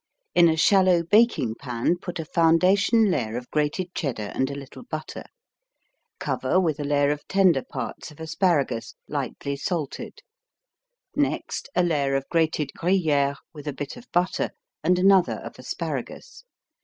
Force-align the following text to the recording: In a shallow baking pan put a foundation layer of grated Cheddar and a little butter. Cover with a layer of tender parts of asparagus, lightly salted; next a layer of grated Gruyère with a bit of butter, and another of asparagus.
In 0.33 0.49
a 0.49 0.57
shallow 0.57 1.03
baking 1.03 1.53
pan 1.59 1.95
put 1.95 2.17
a 2.17 2.25
foundation 2.25 3.11
layer 3.11 3.37
of 3.37 3.51
grated 3.51 3.93
Cheddar 3.93 4.31
and 4.33 4.49
a 4.49 4.55
little 4.55 4.81
butter. 4.81 5.25
Cover 6.17 6.59
with 6.59 6.79
a 6.79 6.83
layer 6.83 7.11
of 7.11 7.27
tender 7.27 7.61
parts 7.63 8.09
of 8.09 8.19
asparagus, 8.19 8.95
lightly 9.07 9.55
salted; 9.55 10.23
next 11.15 11.69
a 11.75 11.83
layer 11.83 12.15
of 12.15 12.27
grated 12.29 12.71
Gruyère 12.75 13.35
with 13.53 13.67
a 13.67 13.73
bit 13.73 13.95
of 13.95 14.11
butter, 14.11 14.49
and 14.83 14.97
another 14.97 15.35
of 15.35 15.59
asparagus. 15.59 16.45